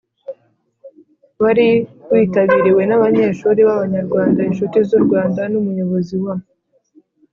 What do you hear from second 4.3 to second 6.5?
inshuti z u Rwanda n Umuyobozi wa